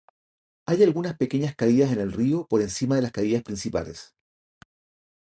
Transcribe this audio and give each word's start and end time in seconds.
Hay 0.65 0.81
algunas 0.81 1.15
pequeñas 1.15 1.55
caídas 1.55 1.91
en 1.91 1.99
el 1.99 2.11
río 2.11 2.47
por 2.49 2.63
encima 2.63 2.95
de 2.95 3.03
las 3.03 3.11
caídas 3.11 3.43
principales. 3.43 4.15